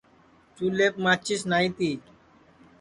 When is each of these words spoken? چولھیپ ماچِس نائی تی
چولھیپ 0.55 0.95
ماچِس 1.03 1.41
نائی 1.49 1.69
تی 1.77 1.91